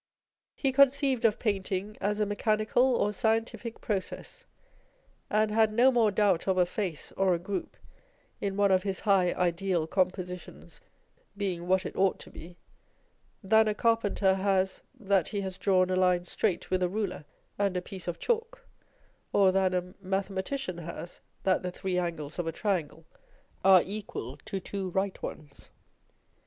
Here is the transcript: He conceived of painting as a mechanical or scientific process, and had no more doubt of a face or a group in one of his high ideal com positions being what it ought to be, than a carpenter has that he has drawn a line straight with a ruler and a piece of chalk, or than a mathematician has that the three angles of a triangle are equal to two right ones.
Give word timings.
He 0.55 0.71
conceived 0.71 1.25
of 1.25 1.37
painting 1.37 1.95
as 2.01 2.19
a 2.19 2.25
mechanical 2.25 2.95
or 2.95 3.13
scientific 3.13 3.81
process, 3.81 4.45
and 5.29 5.51
had 5.51 5.71
no 5.71 5.91
more 5.91 6.09
doubt 6.09 6.47
of 6.47 6.57
a 6.57 6.65
face 6.65 7.11
or 7.11 7.35
a 7.35 7.37
group 7.37 7.77
in 8.39 8.57
one 8.57 8.71
of 8.71 8.81
his 8.81 9.01
high 9.01 9.31
ideal 9.33 9.85
com 9.85 10.09
positions 10.09 10.81
being 11.37 11.67
what 11.67 11.85
it 11.85 11.95
ought 11.95 12.17
to 12.21 12.31
be, 12.31 12.57
than 13.43 13.67
a 13.67 13.75
carpenter 13.75 14.33
has 14.33 14.81
that 14.99 15.27
he 15.27 15.41
has 15.41 15.59
drawn 15.59 15.91
a 15.91 15.95
line 15.95 16.25
straight 16.25 16.71
with 16.71 16.81
a 16.81 16.89
ruler 16.89 17.23
and 17.59 17.77
a 17.77 17.81
piece 17.83 18.07
of 18.07 18.17
chalk, 18.17 18.65
or 19.31 19.51
than 19.51 19.75
a 19.75 19.93
mathematician 20.01 20.79
has 20.79 21.21
that 21.43 21.61
the 21.61 21.69
three 21.69 21.99
angles 21.99 22.39
of 22.39 22.47
a 22.47 22.51
triangle 22.51 23.05
are 23.63 23.83
equal 23.85 24.35
to 24.45 24.59
two 24.59 24.89
right 24.89 25.21
ones. 25.21 25.69